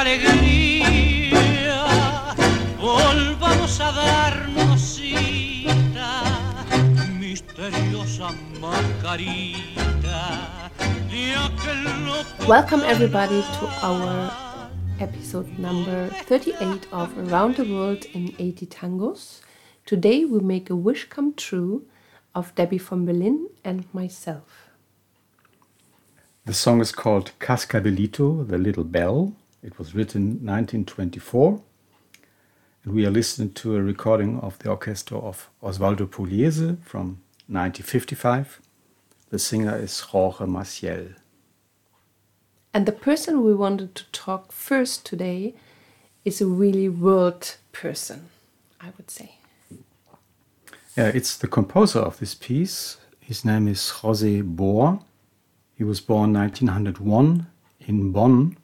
[0.00, 1.84] alegría,
[2.78, 6.22] volvamos a darnos cita,
[7.18, 10.70] misteriosa mascarita
[11.10, 12.46] de aquel loco.
[12.48, 14.30] Welcome, everybody, to our
[15.00, 19.42] episode number 38 of Around the World in 80 Tangos.
[19.84, 21.84] Today we make a wish come true
[22.34, 24.70] of Debbie from Berlin and myself.
[26.46, 29.34] The song is called Cascabelito, the Little Bell.
[29.62, 31.60] It was written in 1924.
[32.84, 38.60] And we are listening to a recording of the orchestra of Osvaldo Pugliese from 1955.
[39.28, 41.14] The singer is Jorge Maciel.
[42.72, 45.54] And the person we wanted to talk first today
[46.24, 48.30] is a really world person,
[48.80, 49.34] I would say.
[50.96, 52.96] Yeah, it's the composer of this piece.
[53.20, 55.02] His name is José Bohr.
[55.74, 57.46] He was born 1901
[57.80, 58.56] in Bonn,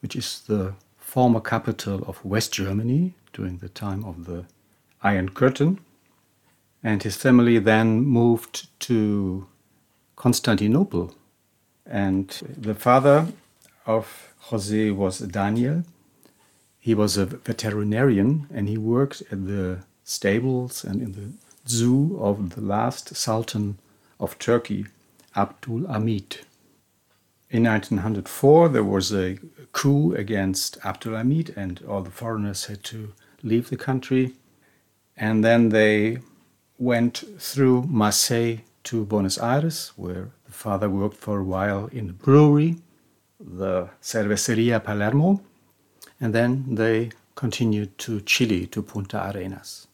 [0.00, 4.44] which is the former capital of West Germany during the time of the
[5.02, 5.80] Iron Curtain.
[6.82, 9.46] And his family then moved to
[10.16, 11.14] Constantinople
[11.88, 13.26] and the father
[13.86, 15.84] of Jose was Daniel.
[16.78, 21.32] He was a veterinarian and he worked at the stables and in the
[21.68, 23.78] zoo of the last Sultan
[24.20, 24.86] of Turkey,
[25.36, 26.38] Abdul Hamid.
[27.50, 29.38] In 1904, there was a
[29.72, 34.34] coup against Abdul Hamid, and all the foreigners had to leave the country.
[35.16, 36.18] And then they
[36.78, 42.12] went through Marseille to Buenos Aires, where the father worked for a while in a
[42.12, 42.76] brewery,
[43.40, 45.40] the Cerveceria Palermo,
[46.20, 49.86] and then they continued to Chile, to Punta Arenas.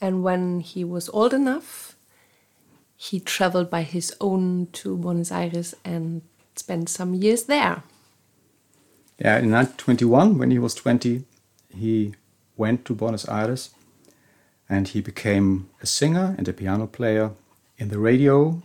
[0.00, 1.96] And when he was old enough,
[2.96, 6.22] he traveled by his own to Buenos Aires and
[6.58, 7.82] spent some years there.
[9.18, 11.24] Yeah, in 1921, when he was 20,
[11.68, 12.14] he
[12.56, 13.70] went to Buenos Aires
[14.68, 17.30] and he became a singer and a piano player
[17.78, 18.62] in the radio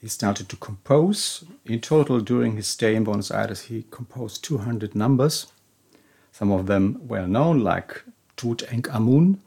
[0.00, 1.44] he started to compose.
[1.64, 5.46] In total, during his stay in Buenos Aires, he composed 200 numbers,
[6.32, 8.02] some of them well known, like
[8.36, 9.40] Tut Enk Amun,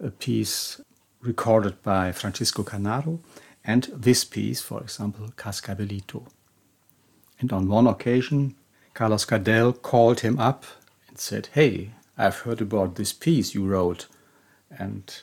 [0.00, 0.80] a piece
[1.20, 3.18] recorded by Francisco Canaro,
[3.64, 6.26] and this piece, for example, Cascabelito.
[7.40, 8.56] And on one occasion,
[8.94, 10.64] Carlos Gardel called him up
[11.08, 14.06] and said, Hey, I've heard about this piece you wrote.
[14.70, 15.22] And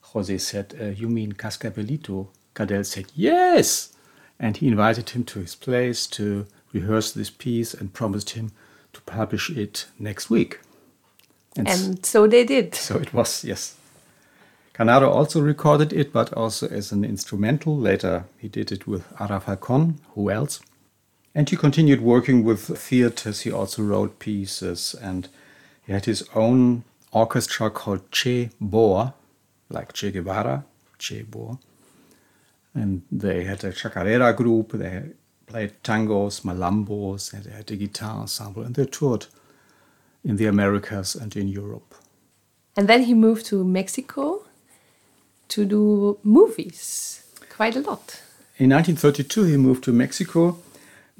[0.00, 2.28] Jose said, uh, You mean Cascabelito?
[2.54, 3.94] Gardel said yes,
[4.38, 8.52] and he invited him to his place to rehearse this piece and promised him
[8.92, 10.60] to publish it next week.
[11.56, 12.74] And, and so they did.
[12.74, 13.76] So it was, yes.
[14.74, 17.76] Canaro also recorded it, but also as an instrumental.
[17.76, 19.96] Later, he did it with Ada Falcón.
[20.14, 20.60] Who else?
[21.34, 23.40] And he continued working with theaters.
[23.40, 25.28] He also wrote pieces, and
[25.86, 29.14] he had his own orchestra called Che Bohr,
[29.70, 30.64] like Che Guevara,
[30.98, 31.58] Che Bohr
[32.74, 34.72] and they had a chacarera group.
[34.72, 35.10] They
[35.46, 39.26] played tangos, malambos, and they had a guitar ensemble, and they toured
[40.24, 41.94] in the Americas and in Europe.
[42.76, 44.44] And then he moved to Mexico
[45.48, 48.22] to do movies, quite a lot.
[48.56, 50.58] In 1932, he moved to Mexico,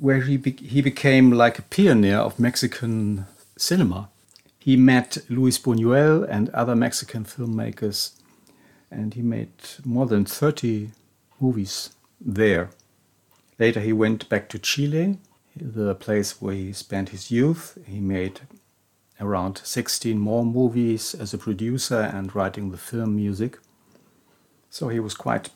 [0.02, 3.24] where he, be he became like a pioneer of Mexican
[3.56, 4.08] cinema.
[4.58, 8.10] He met Luis Buñuel and other Mexican filmmakers,
[8.90, 9.52] and he made
[9.84, 10.90] more than 30
[11.38, 12.70] movies there.
[13.60, 15.18] Later, he went back to Chile,
[15.54, 17.78] the place where he spent his youth.
[17.86, 18.40] He made
[19.20, 23.56] around 16 more movies as a producer and writing the film music.
[24.68, 25.50] So he was quite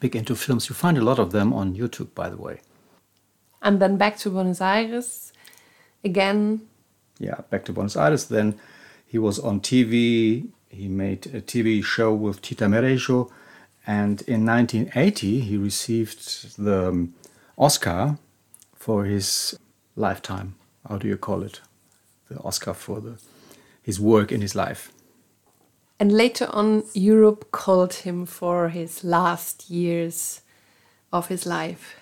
[0.00, 0.70] big into films.
[0.70, 2.60] You find a lot of them on YouTube, by the way.
[3.62, 5.32] And then back to Buenos Aires
[6.04, 6.62] again.
[7.18, 8.26] Yeah, back to Buenos Aires.
[8.26, 8.58] Then
[9.06, 10.48] he was on TV.
[10.68, 13.30] He made a TV show with Tita Merello
[13.88, 17.14] and in 1980, he received the um,
[17.56, 18.18] Oscar
[18.76, 19.58] for his
[19.96, 20.56] lifetime.
[20.86, 21.62] How do you call it?
[22.28, 23.18] The Oscar for the,
[23.82, 24.92] his work in his life.
[25.98, 30.42] And later on, Europe called him for his last years
[31.10, 31.96] of his life.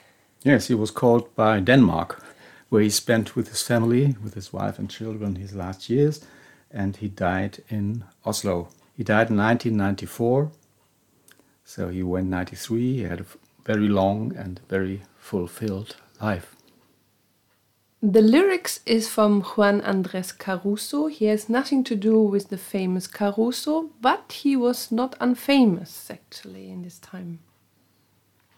[0.47, 2.23] Yes, he was called by Denmark,
[2.69, 6.25] where he spent with his family, with his wife and children, his last years,
[6.71, 8.69] and he died in Oslo.
[8.97, 10.51] He died in 1994
[11.67, 12.97] so he went 93.
[12.97, 13.27] He had a
[13.65, 16.55] very long and very fulfilled life.
[18.01, 21.09] The lyrics is from Juan Andres Caruso.
[21.09, 26.71] He has nothing to do with the famous Caruso, but he was not unfamous actually
[26.71, 27.41] in this time.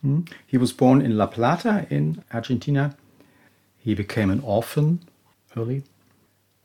[0.05, 0.31] Mm.
[0.47, 2.97] He was born in La Plata in Argentina.
[3.79, 5.01] He became an orphan
[5.57, 5.83] early,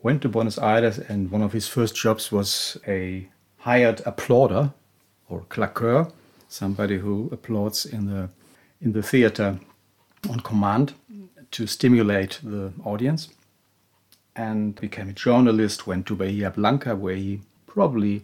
[0.02, 3.28] went to Buenos Aires, and one of his first jobs was a
[3.58, 4.74] hired applauder
[5.30, 6.12] or claqueur,
[6.48, 8.30] somebody who applauds in the
[8.82, 9.60] in the theater
[10.30, 10.94] on command
[11.52, 13.30] to stimulate the audience.
[14.36, 18.24] And became a journalist, went to Bahia Blanca, where he probably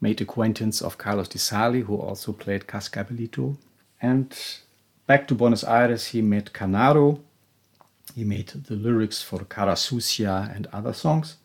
[0.00, 3.56] made acquaintance of Carlos Di Sarli, who also played Cascabelito.
[4.02, 4.36] And
[5.06, 7.20] back to Buenos Aires, he met Canaro.
[8.16, 11.36] He made the lyrics for Cara Sucia and other songs.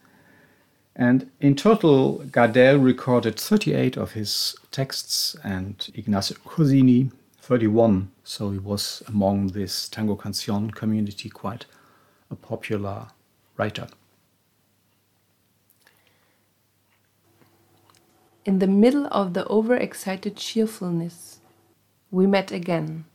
[0.96, 8.10] And in total, Gardel recorded 38 of his texts and Ignacio Corsini 31.
[8.24, 11.68] So he was among this Tango Canción community quite
[12.32, 13.10] a popular
[13.56, 13.88] writer.
[18.44, 21.40] In the middle of the overexcited cheerfulness,
[22.18, 23.06] we met again.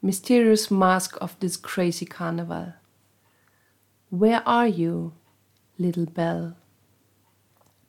[0.00, 2.72] Mysterious mask of this crazy carnival.
[4.08, 5.12] Where are you,
[5.78, 6.56] little bell?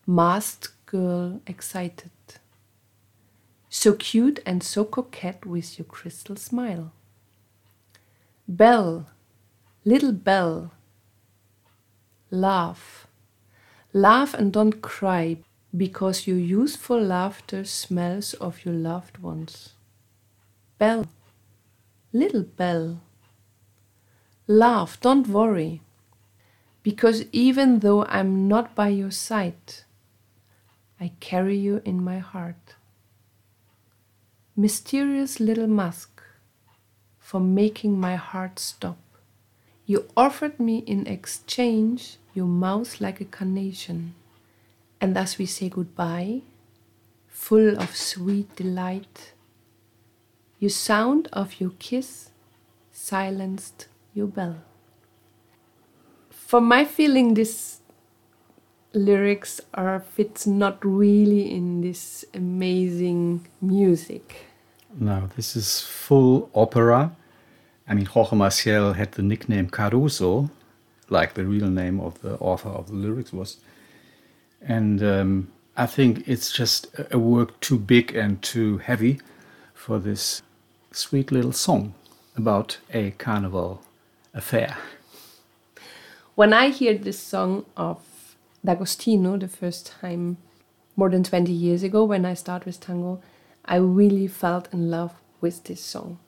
[0.06, 2.12] Masked girl excited.
[3.70, 6.92] So cute and so coquette with your crystal smile.
[8.50, 9.08] Bell,
[9.86, 10.74] little bell,
[12.30, 13.08] laugh.
[13.94, 15.38] Laugh and don't cry
[15.76, 19.76] because your youthful laughter smells of your loved ones.
[20.82, 21.06] Bell,
[22.12, 23.02] little bell,
[24.48, 25.84] laugh, don't worry,
[26.82, 29.86] because even though I'm not by your side,
[31.00, 32.74] I carry you in my heart.
[34.56, 36.20] Mysterious little mask
[37.20, 38.98] for making my heart stop.
[39.86, 44.16] You offered me in exchange your mouth like a carnation
[45.00, 46.42] and thus we say goodbye,
[47.28, 49.34] full of sweet delight,
[50.62, 52.30] your sound of your kiss
[52.92, 54.58] silenced your bell.
[56.30, 57.80] For my feeling, this
[58.94, 64.46] lyrics are fits not really in this amazing music.
[65.00, 67.16] No, this is full opera.
[67.88, 70.52] I mean, Jorge Maciel had the nickname Caruso,
[71.10, 73.58] like the real name of the author of the lyrics was.
[74.62, 79.20] And um, I think it's just a work too big and too heavy
[79.74, 80.44] for this
[80.92, 81.94] sweet little song
[82.36, 83.82] about a carnival
[84.34, 84.78] affair.
[86.36, 88.02] When I hear this song of
[88.64, 90.38] D'Agostino the first time,
[90.96, 93.22] more than 20 years ago, when I started with tango,
[93.66, 96.20] I really felt in love with this song.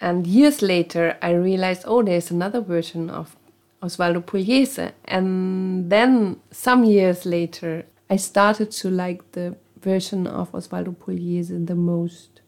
[0.00, 3.36] And years later, I realized, oh, there's another version of
[3.82, 4.92] Osvaldo Pugliese.
[5.04, 11.74] And then some years later, I started to like the version of Osvaldo Pugliese the
[11.74, 12.40] most.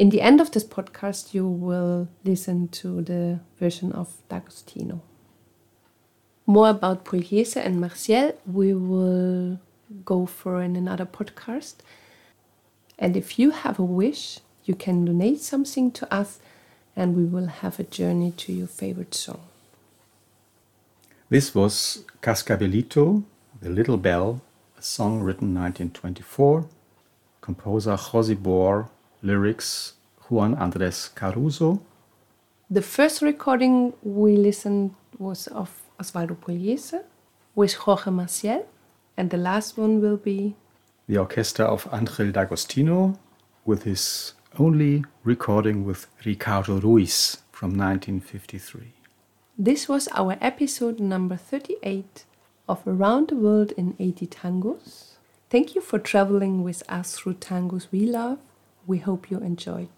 [0.00, 5.02] In the end of this podcast, you will listen to the version of D'Agostino.
[6.46, 9.60] More about Pugliese and Maciel, we will
[10.06, 11.74] go for in another podcast.
[12.98, 16.38] And if you have a wish, you can donate something to us,
[16.96, 19.42] and we will have a journey to your favorite song.
[21.28, 23.22] This was Cascabelito,
[23.60, 24.40] The Little Bell,
[24.78, 26.64] a song written 1924,
[27.42, 28.88] composer José Bohr,
[29.22, 29.94] lyrics
[30.28, 31.80] Juan Andrés Caruso.
[32.70, 37.02] The first recording we listened was of Osvaldo Pugliese
[37.54, 38.64] with Jorge Maciel,
[39.16, 40.54] and the last one will be
[41.08, 43.18] the orchestra of Angel D'Agostino
[43.64, 48.92] with his only recording with Ricardo Ruiz from 1953.
[49.58, 52.24] This was our episode number 38
[52.68, 55.16] of Around the World in 80 Tangos.
[55.50, 58.38] Thank you for traveling with us through tangos we love.
[58.86, 59.88] We hope you enjoyed.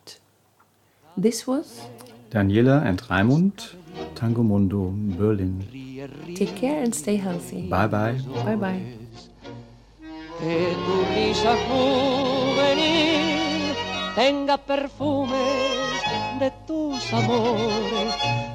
[1.17, 1.83] This was
[2.31, 3.75] Daniela and Raimund,
[4.15, 5.65] Tango Mundo, Berlin.
[6.35, 7.69] Take care and stay healthy.
[7.69, 8.19] Bye bye.
[8.45, 8.83] Bye bye.
[10.41, 13.75] Que tu risa juvenil
[14.17, 16.03] tenga perfumes
[16.41, 18.15] de tus amores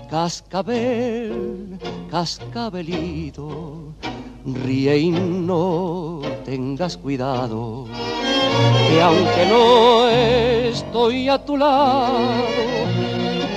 [0.10, 1.78] Cascabel,
[2.10, 3.94] cascabelito,
[4.54, 7.86] ríe y no tengas cuidado,
[8.90, 12.18] que aunque no estoy a tu lado,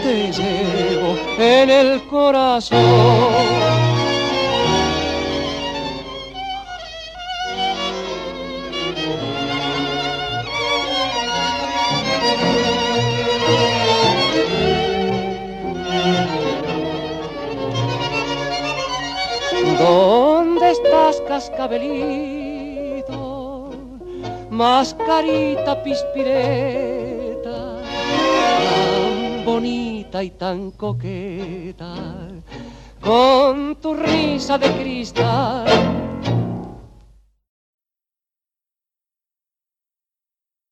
[0.03, 3.80] te llevo en el corazón.
[21.41, 23.21] Cascabelito?
[24.51, 27.81] Mascarita pispireta,
[28.61, 31.95] tan bonita y tan coqueta,
[33.01, 36.10] con tu risa de cristal